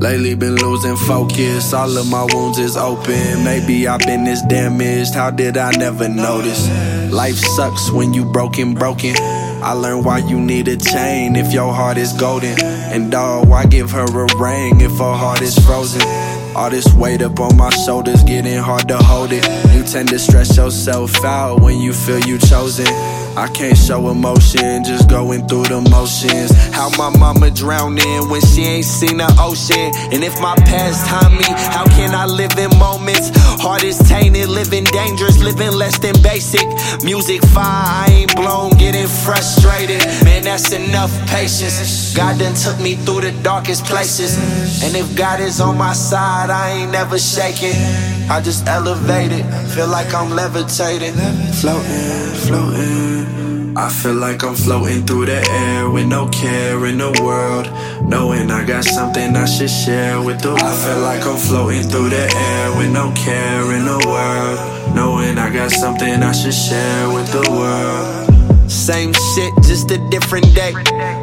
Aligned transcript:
Lately 0.00 0.34
been 0.34 0.56
losing 0.56 0.96
focus, 0.96 1.72
all 1.72 1.96
of 1.96 2.10
my 2.10 2.26
wounds 2.32 2.58
is 2.58 2.76
open. 2.76 3.44
Maybe 3.44 3.86
I've 3.86 4.00
been 4.00 4.24
this 4.24 4.40
damaged, 4.42 5.14
how 5.14 5.30
did 5.30 5.56
I 5.56 5.72
never 5.72 6.08
notice? 6.08 6.68
Life 7.12 7.36
sucks 7.36 7.90
when 7.90 8.14
you 8.14 8.24
broken, 8.24 8.74
broken. 8.74 9.14
I 9.18 9.72
learned 9.72 10.06
why 10.06 10.18
you 10.18 10.40
need 10.40 10.68
a 10.68 10.76
chain 10.76 11.36
if 11.36 11.52
your 11.52 11.72
heart 11.74 11.98
is 11.98 12.12
golden. 12.14 12.58
And 12.62 13.10
dog, 13.10 13.48
why 13.48 13.66
give 13.66 13.90
her 13.90 14.04
a 14.04 14.36
ring 14.38 14.80
if 14.80 14.92
her 14.92 15.14
heart 15.14 15.42
is 15.42 15.58
frozen? 15.66 16.02
All 16.56 16.70
this 16.70 16.92
weight 16.94 17.20
up 17.20 17.38
on 17.38 17.56
my 17.56 17.70
shoulders, 17.70 18.24
getting 18.24 18.58
hard 18.58 18.88
to 18.88 18.96
hold 18.96 19.32
it. 19.32 19.44
You 19.74 19.82
tend 19.84 20.08
to 20.08 20.18
stress 20.18 20.56
yourself 20.56 21.24
out 21.24 21.60
when 21.60 21.78
you 21.78 21.92
feel 21.92 22.20
you 22.20 22.38
chosen. 22.38 22.86
I 23.36 23.46
can't 23.48 23.76
show 23.76 24.10
emotion, 24.10 24.82
just 24.82 25.08
going 25.08 25.46
through 25.46 25.64
the 25.64 25.80
motions. 25.90 26.50
How 26.74 26.90
my 26.98 27.16
mama 27.16 27.50
drowning 27.50 28.28
when 28.28 28.40
she 28.40 28.62
ain't 28.62 28.84
seen 28.84 29.18
the 29.18 29.30
ocean. 29.38 29.92
And 30.12 30.24
if 30.24 30.40
my 30.40 30.54
past 30.66 31.06
time 31.06 31.38
me, 31.38 31.44
how 31.46 31.86
can 31.86 32.14
I 32.14 32.26
live 32.26 32.58
in 32.58 32.70
moments? 32.78 33.30
Heart 33.62 33.84
is 33.84 33.98
tainted, 33.98 34.48
living 34.48 34.84
dangerous, 34.84 35.38
living 35.38 35.72
less 35.72 35.98
than 35.98 36.20
basic. 36.22 36.66
Music 37.04 37.42
fire, 37.54 37.64
I 37.64 38.06
ain't 38.10 38.34
blown, 38.34 38.70
getting 38.78 39.06
frustrated. 39.06 40.02
Man, 40.24 40.39
that's 40.44 40.72
enough 40.72 41.12
patience. 41.28 42.14
God 42.14 42.38
done 42.38 42.54
took 42.54 42.78
me 42.80 42.94
through 42.94 43.22
the 43.22 43.32
darkest 43.42 43.84
places. 43.84 44.36
And 44.82 44.96
if 44.96 45.16
God 45.16 45.40
is 45.40 45.60
on 45.60 45.76
my 45.76 45.92
side, 45.92 46.50
I 46.50 46.70
ain't 46.70 46.92
never 46.92 47.18
shaking. 47.18 47.76
I 48.30 48.40
just 48.40 48.66
elevated, 48.66 49.44
feel 49.74 49.88
like 49.88 50.14
I'm 50.14 50.30
levitating. 50.30 51.14
Floating, 51.60 52.34
floating. 52.46 53.76
I 53.76 53.88
feel 53.88 54.14
like 54.14 54.42
I'm 54.42 54.54
floating 54.54 55.06
through 55.06 55.26
the 55.26 55.40
air 55.48 55.88
with 55.88 56.06
no 56.06 56.28
care 56.28 56.86
in 56.86 56.98
the 56.98 57.12
world. 57.22 57.66
Knowing 58.02 58.50
I 58.50 58.64
got 58.64 58.84
something 58.84 59.36
I 59.36 59.46
should 59.46 59.70
share 59.70 60.20
with 60.20 60.40
the 60.42 60.48
world. 60.48 60.62
I 60.62 60.76
feel 60.84 61.00
like 61.00 61.24
I'm 61.24 61.36
floating 61.38 61.82
through 61.82 62.10
the 62.10 62.26
air 62.34 62.76
with 62.76 62.92
no 62.92 63.12
care 63.14 63.72
in 63.72 63.84
the 63.84 64.04
world. 64.06 64.94
Knowing 64.94 65.38
I 65.38 65.52
got 65.52 65.70
something 65.70 66.22
I 66.22 66.32
should 66.32 66.54
share 66.54 67.08
with 67.14 67.30
the 67.30 67.48
world. 67.50 68.19
Same 68.90 69.12
shit, 69.12 69.54
just 69.62 69.88
a 69.92 69.98
different 70.10 70.52
day. 70.52 70.74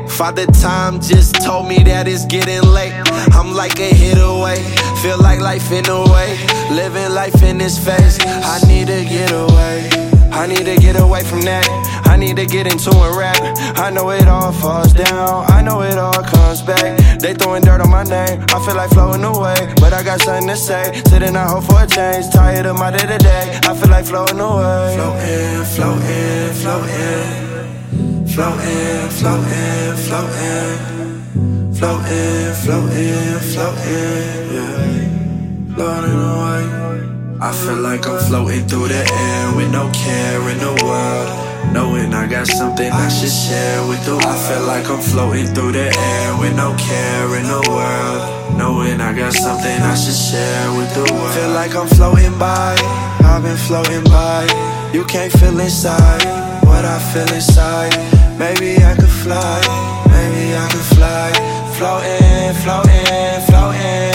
Father 0.08 0.46
Time 0.46 1.02
just 1.02 1.36
told 1.44 1.68
me 1.68 1.84
that 1.84 2.08
it's 2.08 2.24
getting 2.24 2.64
late. 2.64 2.94
I'm 3.36 3.54
like 3.54 3.78
a 3.78 3.94
hit 3.94 4.18
away, 4.18 4.64
feel 5.04 5.20
like 5.20 5.42
life 5.42 5.70
in 5.70 5.86
a 5.90 6.02
way. 6.08 6.40
Living 6.72 7.12
life 7.14 7.44
in 7.44 7.58
this 7.58 7.78
phase, 7.78 8.20
I 8.24 8.64
need 8.70 8.88
to 8.88 9.04
get 9.04 9.32
away. 9.34 9.90
I 10.32 10.48
need 10.48 10.64
to 10.64 10.78
get 10.78 10.96
away 10.98 11.26
from 11.26 11.42
that. 11.42 11.68
I 12.08 12.16
need 12.16 12.38
to 12.38 12.46
get 12.46 12.72
into 12.72 12.90
a 12.90 13.18
rap. 13.20 13.36
I 13.76 13.90
know 13.90 14.12
it 14.12 14.30
all 14.30 14.54
falls 14.54 14.94
down. 14.94 15.52
I 15.52 15.62
know 15.62 15.82
it 15.82 15.98
all 15.98 16.24
comes 16.24 16.62
back. 16.62 17.20
They 17.20 17.34
throwing 17.34 17.64
dirt 17.64 17.82
on 17.82 17.92
my 17.92 18.04
name. 18.04 18.46
I 18.48 18.64
feel 18.64 18.76
like 18.76 18.92
floating 18.92 19.26
away, 19.26 19.74
but 19.82 19.92
I 19.92 20.04
got 20.04 20.22
something 20.22 20.48
to 20.48 20.56
say. 20.56 21.02
Sitting, 21.08 21.36
I 21.36 21.46
hope 21.50 21.66
for 21.66 21.84
a 21.84 21.88
change. 21.88 22.32
Tired 22.32 22.66
of 22.66 22.80
my 22.80 22.92
day 22.92 23.08
to 23.08 23.18
day. 23.18 23.60
I 23.64 23.76
feel 23.76 23.90
like 23.90 24.06
floating 24.06 24.40
away. 24.40 24.96
Floating, 24.96 25.66
floating, 25.66 26.54
floating. 26.64 27.57
Floating, 28.38 29.10
floating, 29.18 29.98
floating. 30.06 30.78
Floating, 31.74 32.54
floating, 32.62 33.40
floating. 33.50 34.38
Yeah. 34.54 35.74
Floating 35.74 36.22
away. 36.22 36.62
I 37.42 37.52
feel 37.52 37.78
like 37.78 38.06
I'm 38.06 38.20
floating 38.30 38.68
through 38.68 38.90
the 38.90 39.02
air 39.02 39.56
with 39.56 39.72
no 39.72 39.90
care 39.92 40.50
in 40.54 40.60
the 40.60 40.70
world. 40.86 41.74
Knowing 41.74 42.14
I 42.14 42.28
got 42.28 42.46
something 42.46 42.92
I 42.92 43.10
should 43.10 43.32
share 43.32 43.88
with 43.88 44.06
the 44.06 44.12
world. 44.12 44.26
I 44.26 44.38
feel 44.48 44.68
like 44.68 44.88
I'm 44.88 45.02
floating 45.02 45.48
through 45.56 45.72
the 45.72 45.90
air 45.98 46.38
with 46.38 46.56
no 46.56 46.76
care 46.78 47.36
in 47.42 47.46
the 47.50 47.66
world. 47.74 48.56
Knowing 48.56 49.02
I 49.02 49.18
got 49.18 49.34
something 49.34 49.82
I 49.82 49.96
should 49.96 50.14
share 50.14 50.78
with 50.78 50.94
the 50.94 51.12
world. 51.12 51.34
Feel 51.34 51.54
like 51.58 51.76
I'm 51.76 51.88
floating 51.88 52.38
by, 52.38 52.76
I've 53.26 53.42
been 53.42 53.58
floating 53.58 54.04
by. 54.04 54.46
You 54.94 55.06
can't 55.06 55.34
feel 55.34 55.60
inside 55.60 56.22
what 56.68 56.86
I 56.86 57.00
feel 57.12 57.34
inside. 57.34 58.27
Maybe 58.38 58.78
I 58.84 58.94
could 58.96 59.10
fly, 59.10 59.62
maybe 60.14 60.56
I 60.56 60.68
could 60.70 60.88
fly. 60.96 61.32
Floating, 61.76 62.54
floating, 62.62 63.42
floating. 63.50 64.14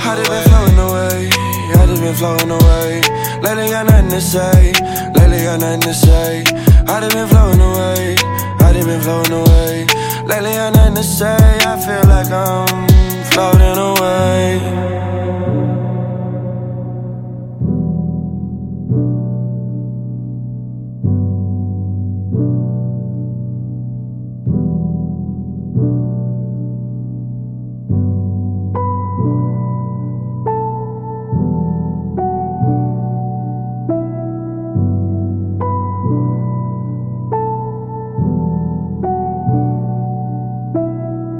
I 0.00 0.16
just 0.16 0.30
been 0.30 0.44
floating 0.48 0.78
away, 0.78 1.28
I 1.76 1.86
just 1.86 2.00
been 2.00 2.14
floating 2.14 2.50
away. 2.50 3.02
Lately 3.42 3.68
got 3.68 3.86
nothing 3.86 4.10
to 4.10 4.20
say, 4.22 4.72
lately 5.14 5.44
got 5.44 5.60
nothing 5.60 5.80
to 5.82 5.92
say. 5.92 6.44
I 6.88 7.00
just 7.00 7.14
been 7.14 7.28
floating 7.28 7.60
away, 7.60 8.16
I 8.60 8.72
just 8.72 8.86
been 8.88 9.00
floating 9.02 9.34
away. 9.34 9.86
Lately 10.24 10.52
got 10.52 10.74
nothing 10.74 10.94
to 10.94 11.02
say, 11.02 11.36
I 11.36 11.76
feel 11.84 12.08
like 12.08 12.30
I'm. 12.30 12.99